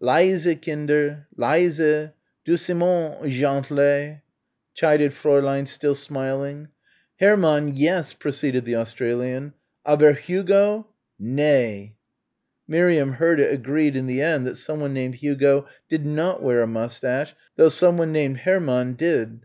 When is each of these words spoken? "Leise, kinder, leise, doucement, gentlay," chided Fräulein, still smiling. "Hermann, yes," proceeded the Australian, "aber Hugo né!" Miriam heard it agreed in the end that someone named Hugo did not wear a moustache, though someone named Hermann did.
"Leise, 0.00 0.56
kinder, 0.60 1.28
leise, 1.36 2.08
doucement, 2.44 3.22
gentlay," 3.30 4.20
chided 4.74 5.12
Fräulein, 5.12 5.68
still 5.68 5.94
smiling. 5.94 6.66
"Hermann, 7.20 7.68
yes," 7.72 8.12
proceeded 8.12 8.64
the 8.64 8.74
Australian, 8.74 9.54
"aber 9.86 10.14
Hugo 10.14 10.88
né!" 11.22 11.92
Miriam 12.66 13.12
heard 13.12 13.38
it 13.38 13.54
agreed 13.54 13.94
in 13.94 14.08
the 14.08 14.20
end 14.20 14.44
that 14.48 14.56
someone 14.58 14.92
named 14.92 15.14
Hugo 15.14 15.68
did 15.88 16.04
not 16.04 16.42
wear 16.42 16.60
a 16.60 16.66
moustache, 16.66 17.32
though 17.54 17.68
someone 17.68 18.10
named 18.10 18.38
Hermann 18.38 18.94
did. 18.94 19.42